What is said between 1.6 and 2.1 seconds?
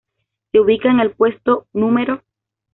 No.